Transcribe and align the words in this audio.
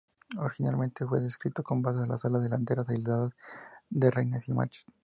Originalmente 0.39 1.05
fue 1.05 1.21
descrito 1.21 1.61
con 1.61 1.83
base 1.83 1.99
en 1.99 2.05
alas 2.05 2.23
delanteras 2.23 2.89
aisladas 2.89 3.35
de 3.91 4.09
reinas 4.09 4.47
y 4.47 4.51
machos. 4.51 4.83